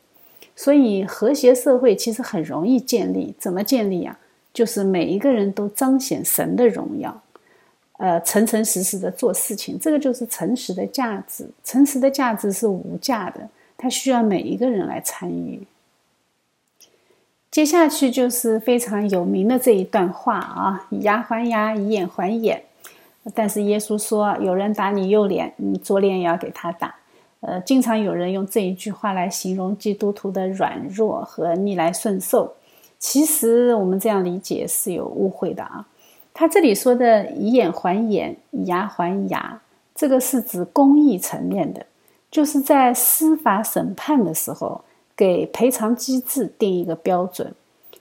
[0.55, 4.19] 所以和谐社会其实很容易建立，怎么建立啊？
[4.54, 7.22] 就是每一个人都彰显神的荣耀，
[7.97, 11.49] 呃，诚诚实实的做事情，这个就是诚实的价值。
[11.64, 13.49] 诚实的价值是无价的。
[13.76, 15.66] 它需要每一个人来参与。
[17.51, 22.64] 接下去就是非常有名的这一段话啊，以牙还牙，以眼还眼。
[23.34, 26.95] 但是耶稣说，有人打你右脸，你左脸也要给他打。
[27.41, 32.56] 呃，经常有人用这一句话来形容基督徒的软弱和逆来顺受。
[33.04, 35.86] 其实我们这样理解是有误会的啊。
[36.34, 39.62] 他这里说的以眼还眼，以牙还牙，
[39.93, 41.86] 这个是指公益层面的。
[42.32, 44.86] 就是在司法审判的时候，
[45.18, 47.54] 给赔偿机制定一个标准。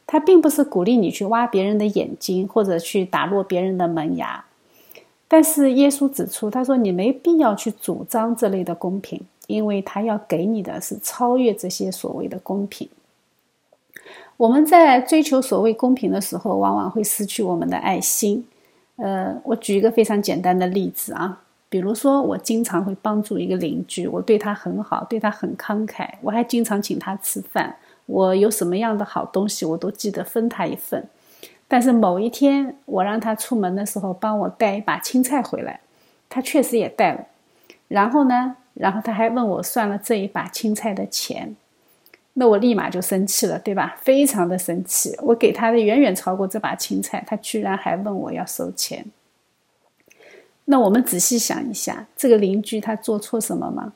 [0.07, 4.45] 他并不是鼓励你去挖别人的眼睛，或者去打落别人的门牙。
[5.27, 12.89] 但是耶稣指出，他说你没必要去主张这类的公平，因为他要给你的是超越这些所谓的公平。
[14.43, 18.45] 我们在追求所谓公平的时候，往往会失去我们的爱心。
[18.97, 21.43] 呃，我举一个非常简单的例子啊。
[21.69, 27.77] 比如说，我经常会帮助一个邻居，我对他很好，对他很慷慨，我还经常请他吃饭。
[28.07, 31.07] 我有什么样的好东西，我都记得分他一份。
[31.69, 35.79] 但是某一天，我让他出门的时候帮我带一把青菜回来，
[36.29, 37.27] 他确实也带了。
[37.87, 41.55] 然后呢，然后他还问我算了这一把青菜的钱，
[42.35, 43.95] 那我立马就生气了，对吧？
[44.01, 49.05] 非常的生气，我给他的远远超过这把青菜，他居然还问我要收钱。
[50.65, 53.93] 那我们仔细想一下，这个邻居他做错什么吗？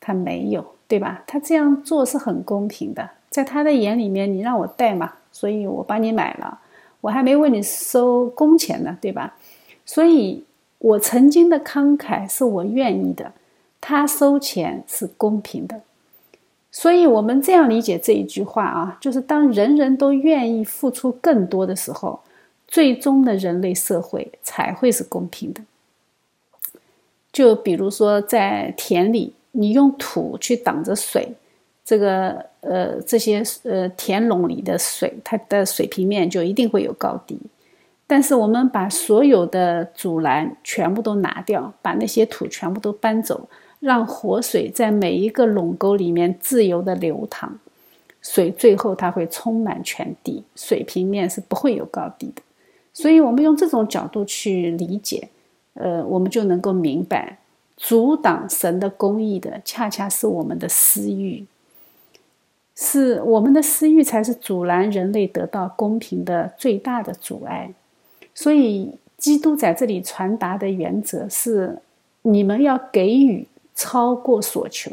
[0.00, 1.22] 他没有，对吧？
[1.26, 6.58] 他这样做是很公平的，在他的眼里面，你让我带嘛，所以我帮你买了，
[7.02, 9.36] 我还没问你收工钱呢，对吧？
[9.84, 10.44] 所以，
[10.78, 13.32] 我曾经的慷慨是我愿意的，
[13.80, 15.82] 他收钱是公平的，
[16.80, 22.20] 所以我们这样理解这一句话啊，就是当人人都愿意付出更多的时候，
[22.68, 25.60] 最终的人类社会才会是公平的。
[27.32, 31.34] 就比如说，在田里，你用土去挡着水，
[31.84, 37.36] 这个呃，这些呃田垄里的水，它的水平面就一定会有高低。
[38.06, 43.48] 但是我们把所有的阻拦全部都拿掉，把那些土全部都搬走，
[43.80, 47.58] 让活水在每一个垄沟里面自由的流淌，
[48.20, 52.42] 水最后它会充满全地，水平面是不会有高低的。
[52.92, 55.28] 所以，我们用这种角度去理解。
[55.74, 57.38] 呃，我们就能够明白，
[57.76, 61.46] 阻挡神的公义的，恰恰是我们的私欲，
[62.74, 67.72] 是我们的私欲才是阻拦人类得到公平的最大的阻碍。
[68.34, 71.78] 所以，基督在这里传达的原则是：
[72.22, 73.46] 你们要给予
[73.78, 74.90] 超过所求。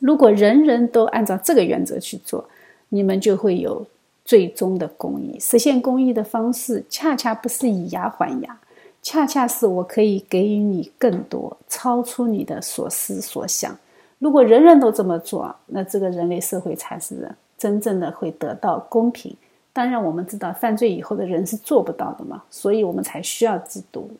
[0.00, 2.44] 如果人人都按照这个原则去做，
[2.88, 3.86] 你们就会有
[4.24, 5.38] 最终的公益。
[5.38, 8.58] 实现公益的方式，恰恰不是以牙还牙。
[9.00, 13.78] 恰恰是我可以给予你更多，超出你的所思所想。
[14.18, 19.32] 如果人人都这么做，那这个人类社会才是真正的会得到公平。
[19.72, 24.10] 当然，我们知道犯罪以后的人是做不到的嘛，所以我们才需要制度。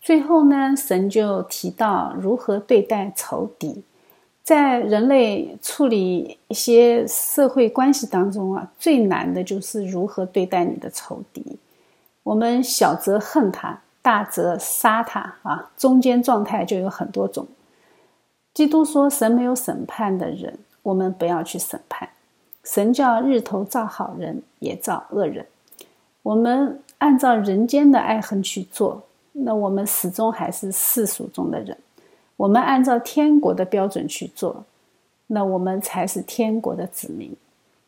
[0.00, 3.82] 最后呢，神就提到如何对待仇敌，
[4.42, 11.58] 在人类处理一些社会关系当中啊，最难的就是如何对待你的仇敌。
[12.22, 17.46] 我们小则恨他，大则杀他啊，中间状态就有很多种。
[18.54, 22.08] 基督说：“神没有审判的人，我们不要去审判。
[22.64, 25.46] 神叫日头照好人，也照恶人。
[26.22, 29.04] 我们按照人间的爱恨去做，
[29.44, 31.76] 那我们始终还是世俗中的人。
[32.36, 34.64] 我们按照天国的标准去做，
[35.26, 37.34] 那我们才是天国的子民。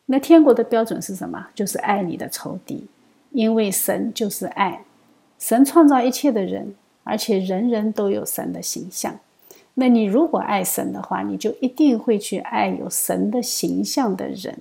[0.05, 1.47] 那天国的标准是什么？
[1.55, 2.87] 就是爱你的仇敌。”
[3.31, 4.83] 因为神就是爱，
[5.39, 6.75] 神创造一切的人，
[7.05, 9.17] 而且人人都有神的形象。
[9.75, 14.57] 那你如果爱神的话，你就一定会去爱有神的形象的人。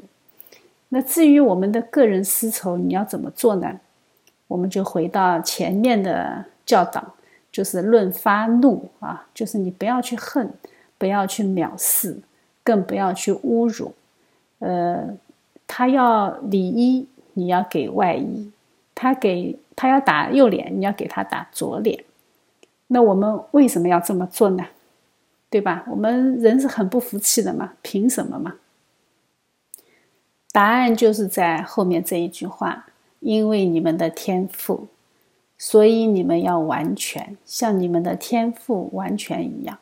[0.91, 3.81] 那至于我们的个人私仇，你要怎么做呢？
[4.47, 7.15] 我们就回到前面的教导，
[7.51, 10.53] 就是论发怒啊，就是你不要去恨，
[10.99, 12.17] 不要去藐视，
[12.63, 12.81] 更。
[12.85, 13.93] 不要去侮辱。
[14.61, 15.17] 呃，
[15.67, 18.51] 他要里衣，你要给外衣；
[18.95, 22.05] 他给他要打右脸，你要给他打左脸。
[22.87, 24.65] 那我们为什么要这么做呢？
[25.49, 25.85] 对吧？
[25.89, 28.55] 我们人是很不服气的嘛，凭什么嘛？
[30.53, 32.87] 答案就是在后面这一句话：
[33.21, 34.87] 因为你们的天赋，
[35.63, 39.79] 所以你们要完全，像你们的天赋完全一样。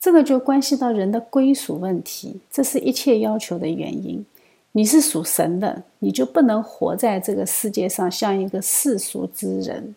[0.00, 4.24] 这个就关系到人的归属问题，这是一切要求的原因。
[4.72, 9.94] 你是属神的，你就不能活在这个世界上像一个世俗之人。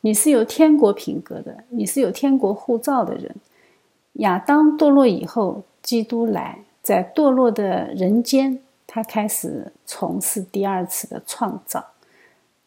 [0.00, 3.34] 你是有天国品格的，你是有天国护照的人。
[4.14, 8.58] 亚当堕落以后，基督来，在堕落的人间。
[8.86, 11.82] 他开始从事第二次的创造，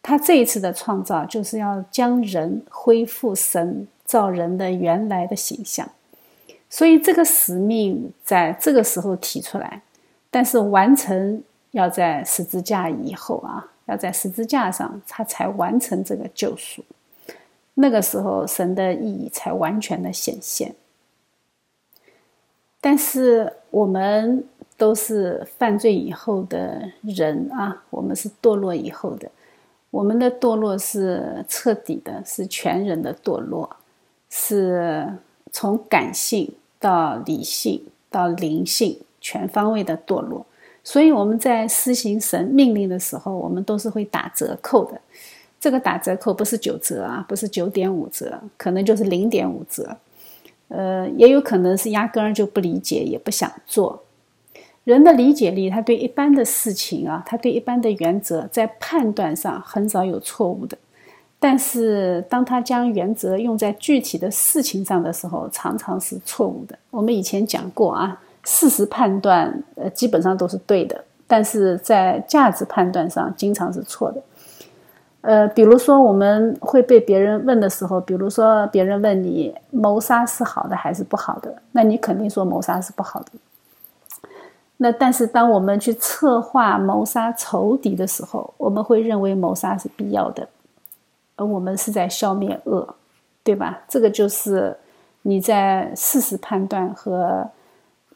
[0.06, 5.90] 他这一次的创造就是要将人恢复神造人的原来的形象，
[6.70, 9.82] 所以这个使命在这个时候提出来，
[10.30, 11.42] 但是完成
[11.72, 16.84] 要在十字架以后啊，要在十字架上他才完成这个救赎，
[17.74, 20.72] 那个时候神的意义才完全的显现，
[22.80, 24.44] 但是我们。
[24.78, 29.26] 都是犯罪以后的人啊，我们是堕落以后的，
[29.90, 33.76] 我们的堕落是彻底的，是全人的堕落，
[34.28, 35.08] 是
[35.50, 40.44] 从感性到理性到灵性全方位的堕落。
[40.84, 45.00] 所以我们在施行神命令的时候，我们都是会打折扣的。
[45.58, 49.96] 这个打折扣不是九折啊，不是九点五折，可能就是零点五折，
[50.68, 54.04] 呃，也有可能是压根儿就不理解，也不想做。
[54.86, 60.78] 人的理解力，他对一般的事情啊，他对一般的原则，在判断上很少有错误的。
[61.40, 66.78] 但是，当他将原则用在具体的事情上的时候，常常是错误的。
[66.92, 74.22] 我们以前讲过啊，事实判断呃基本上都是对的，但是在价值判断上经常是错的。
[75.22, 83.32] 呃，比如说我们会被别人问的时候，比如说别人问你谋杀是好的还是不好的，那你肯定说谋杀是不好的。
[84.78, 90.46] 那但是，当我们去策划谋杀仇敌的时候，我们会认为谋杀是必要的，
[91.36, 92.94] 而我们是在消灭恶，
[93.42, 93.82] 对吧？
[93.88, 94.76] 这个就是
[95.22, 97.48] 你在事实判断和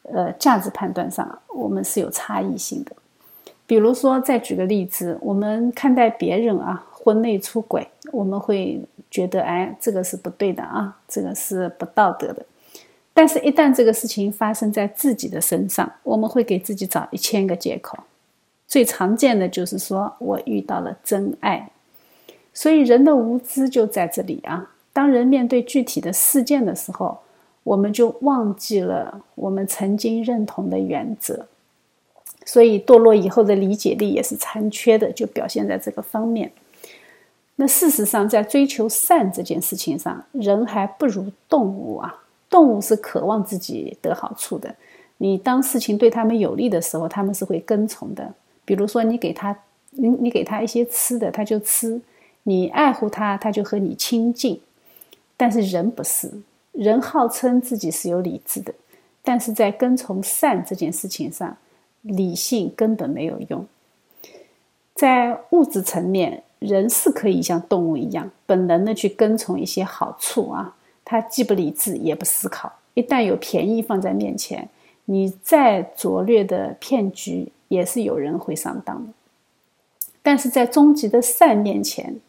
[0.03, 2.93] 呃价值判断上，我们是有差异性的。
[3.67, 12.45] 比如说，再举个例子，我们看待别人啊，婚内出轨，我们会觉得，哎，这个是不对的啊，这个是不道德的。
[13.21, 17.99] 但是，一旦这个事情发生在自己的身上，我们会给自己找一千个借口。
[18.67, 21.71] 最常见的就是说我遇到了真爱，
[22.55, 24.71] 所以人的无知就在这里啊。
[24.95, 27.19] 当人面对具体的事件的时候，
[27.63, 31.45] 我们就忘记了我们曾经认同的原则，
[32.47, 36.51] 所以堕落以后的理解力也是残缺的，就表现在这个方面。
[37.57, 42.23] 那事实上，在追求善这件事情上，人还不如动物啊。
[42.51, 44.75] 动物是渴望自己得好处的，
[45.19, 48.35] 你当事情对他们有利的时候，他们是会跟从的。
[48.65, 49.57] 比如说，你给他，
[49.91, 52.01] 你你给他一些吃的，他就吃；
[52.43, 54.61] 你爱护他，他就和你亲近。
[55.37, 56.31] 但是人不是，
[56.73, 58.75] 人号称自己是有理智的，
[59.23, 61.57] 但是在跟从善这件事情上，
[62.03, 63.65] 理性根本没有用。
[64.95, 70.77] 在物质层面，人是可以像动物一样本能的去跟从一些好处啊。
[71.11, 74.69] 他既不理智也不思考，一旦有便宜放在面前，
[75.07, 79.13] 你再拙劣的骗局也是有人会上当的。
[80.23, 82.21] 但是在终极的善面前，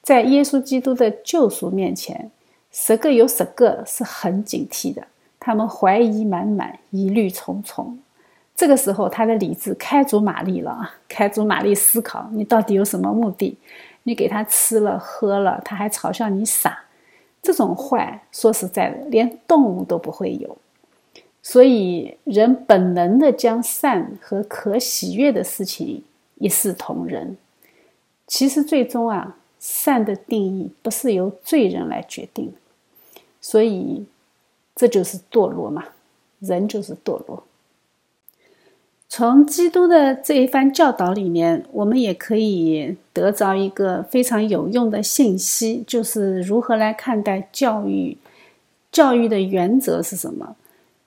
[0.00, 2.30] 在耶稣基督的救赎面前，
[2.70, 5.06] 十个有十个是很警惕的，
[5.38, 7.98] 他们怀疑满满，疑虑重重。
[8.56, 13.58] 这个时候，他的理智开足马力了，开足马力思考你到底有什么目的？
[14.04, 16.81] 你给他吃了喝了，他还嘲笑你傻。
[17.42, 20.56] 这种坏，说实在的，连动物都不会有。
[21.42, 26.04] 所以，人本能的将善和可喜悦的事情
[26.36, 27.36] 一视同仁。
[28.28, 32.54] 其实，最终啊，善的定义不是由罪人来决定。
[33.40, 34.06] 所以，
[34.76, 35.88] 这就是堕落嘛，
[36.38, 37.42] 人就是堕落。
[39.14, 48.16] 从基督的这一番教导里面，我们也可以得着一个非常有用的信息，就是如何来看待教育。
[48.90, 50.56] 教育的原则是什么？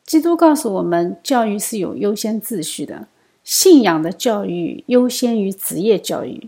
[0.06, 3.08] 基督告诉我们，教育是有优先秩序的，
[3.44, 6.48] 信仰的教育优先于职业教育。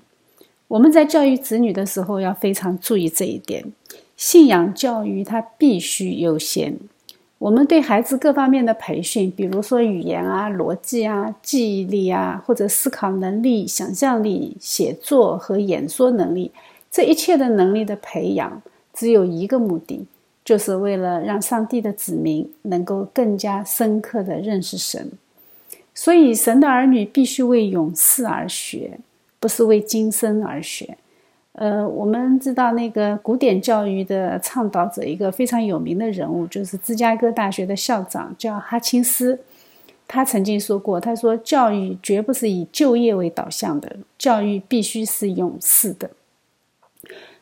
[0.67, 3.65] 我们在教育子女的时候，要非常注意这一点。
[4.15, 6.77] 信仰教育它必须优先。
[7.39, 16.51] 我们对孩子各方面的培训，比如说语言啊、逻辑啊、记忆力啊，或者思考能力、想象力、写作和演说能力，
[16.89, 18.61] 这一切的能力的培养，
[18.91, 20.07] 只有一个目的，
[20.43, 25.11] 就是为了让上帝的子民能够更加深刻的认识神。
[25.93, 28.99] 所以，神的儿女必须为永世而学，
[29.39, 30.97] 不是为今生而学。
[31.57, 39.39] 呃，我们知道那个古典教育的倡导者，一个非常有名的人物，就是芝加哥大学的校长，叫哈钦斯。
[40.07, 46.11] 他曾经说过：“他说，教育绝不是以就业为导向的，教育必须是永世的。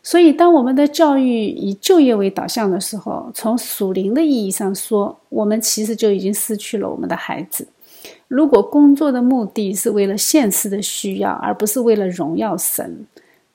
[0.02, 7.68] 所以，当我们的教育以就业为导向的时候，从属灵的意义上说，我们其实就已经失去了我们的孩子。
[8.30, 13.06] 如果工作的目的是为了现实的需要，而不是为了荣耀神。”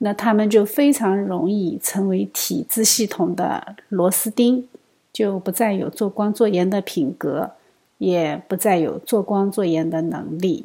[0.03, 4.67] 那他们就非常容易成为体制系统的螺丝钉，
[5.13, 7.51] 就不再有做光做盐的品格，
[7.99, 10.65] 也不再有做光做盐的能力。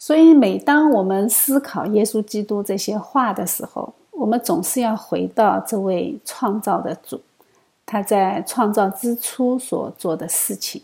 [0.00, 7.20] 所以，每当我们思考耶稣基督这些话的时候，我们总是要回到这位创造的主，
[7.86, 10.82] 他在创造之初所做的事情，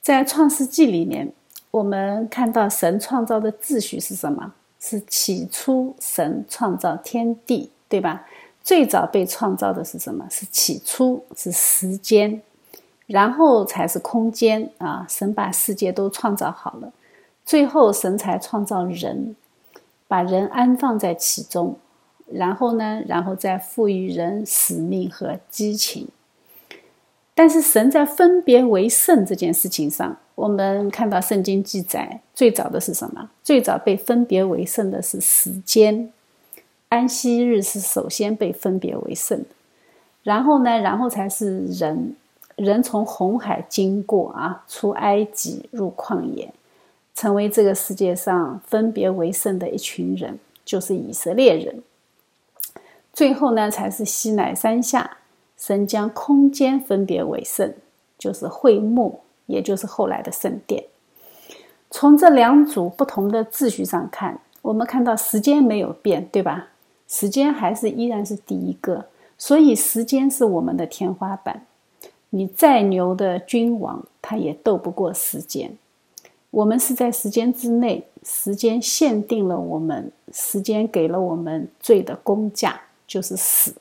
[0.00, 1.34] 在创世纪里面。
[1.74, 4.54] 我们看到神创造的秩序是什么？
[4.78, 8.24] 是起初神创造天地，对吧？
[8.62, 10.24] 最早被创造的是什么？
[10.30, 12.40] 是起初是时间，
[13.08, 15.04] 然后才是空间啊！
[15.08, 16.92] 神把世界都创造好了，
[17.44, 19.34] 最后神才创造人，
[20.06, 21.76] 把人安放在其中，
[22.30, 26.06] 然后呢，然后再赋予人使命和激情。
[27.34, 30.16] 但是神在分别为圣这件事情上。
[30.36, 33.30] 我们看到圣经记载，最早的是什么？
[33.44, 36.12] 最早被分别为圣的是时间，
[36.88, 39.46] 安息日是首先被分别为圣的。
[40.24, 42.16] 然后呢，然后才是人，
[42.56, 46.52] 人从红海经过啊，出埃及入旷野，
[47.14, 51.80] 成为这个世界上分别为圣的一群人，就是以色列人。
[53.12, 55.18] 最后呢，才是西乃山下，
[55.66, 57.72] 神将空间分别为圣，
[58.18, 59.20] 就是会幕。
[59.46, 60.82] 也就是后来的圣殿。
[61.90, 66.68] 从这两组不同的秩序上看，我们看到时间没有变，对吧？
[67.06, 69.04] 时间还是依然是第一个，
[69.36, 71.66] 所以时间是我们的天花板。
[72.30, 75.76] 你再牛的君王，他也斗不过时间。
[76.50, 83.74] 我们是在时间之内，时间限定了我们，时间给了我们罪的工价，就是死。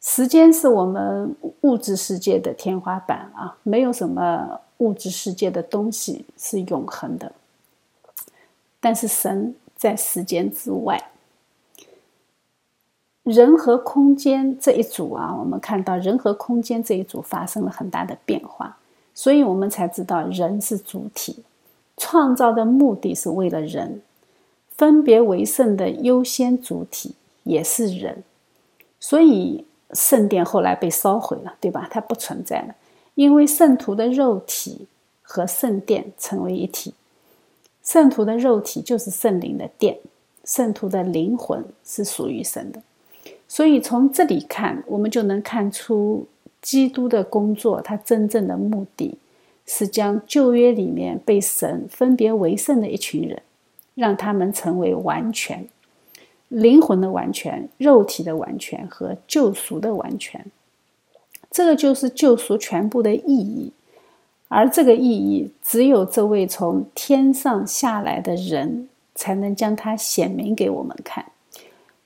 [0.00, 7.30] 时间是我们物质世界的天花板啊，没有什么物质世界的东西是永恒的。
[8.80, 11.10] 但是神在时间之外，
[13.24, 18.78] 人和空间这一组啊，我们看到人和空间这一组发生了很大的变化，
[19.12, 21.44] 所以我们才知道人是主体，
[21.98, 24.00] 创造的目的是为了人，
[24.70, 28.24] 分别为圣的优先主体也是人，
[28.98, 29.66] 所以。
[29.92, 31.88] 圣殿后来被烧毁了，对吧？
[31.90, 32.74] 它不存在了，
[33.14, 34.86] 因为圣徒的肉体
[35.22, 36.94] 和圣殿成为一体。
[37.82, 39.98] 圣徒的肉体就是圣灵的殿，
[40.44, 42.82] 圣徒的灵魂是属于神的。
[43.48, 46.26] 所以从这里看，我们就能看出
[46.62, 49.18] 基督的工作，他真正的目的
[49.66, 53.42] 是将旧约里面被神分别为圣的一群人，
[53.94, 55.66] 让他们成为完全。
[56.50, 60.44] 灵魂的完全、肉体的完全和救赎的完全，
[61.50, 63.72] 这个就是救赎全部的意义。
[64.48, 71.24] 而这个意义，只有这位从天上下来的人才能将它显明给我们看。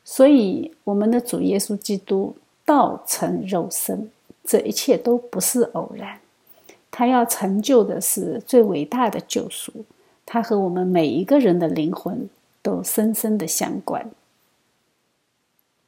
[0.05, 2.37] 所以，我们的主耶稣基督
[2.67, 4.11] 道成肉身，
[4.45, 6.19] 这一切都不是偶然。
[6.91, 9.73] 他要成就的是最伟大的救赎，
[10.27, 12.29] 他和我们每一个人的灵魂
[12.61, 14.11] 都深深的相关。